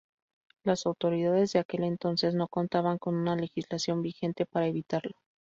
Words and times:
Las 0.63 0.87
autoridades 0.87 1.53
de 1.53 1.59
aquel 1.59 1.83
entonces 1.83 2.33
no 2.33 2.47
contaban 2.47 2.97
con 2.97 3.13
una 3.13 3.35
legislación 3.35 4.01
vigente 4.01 4.47
para 4.47 4.65
evitarlo. 4.65 5.11